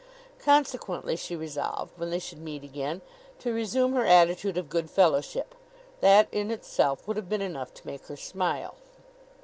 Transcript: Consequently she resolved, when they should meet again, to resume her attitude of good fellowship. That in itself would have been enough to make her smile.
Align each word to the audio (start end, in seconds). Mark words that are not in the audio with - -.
Consequently 0.39 1.15
she 1.15 1.35
resolved, 1.35 1.91
when 1.95 2.09
they 2.09 2.17
should 2.17 2.39
meet 2.39 2.63
again, 2.63 3.01
to 3.37 3.53
resume 3.53 3.93
her 3.93 4.03
attitude 4.03 4.57
of 4.57 4.67
good 4.67 4.89
fellowship. 4.89 5.53
That 5.99 6.27
in 6.31 6.49
itself 6.49 7.07
would 7.07 7.17
have 7.17 7.29
been 7.29 7.39
enough 7.43 7.71
to 7.75 7.85
make 7.85 8.07
her 8.07 8.17
smile. 8.17 8.73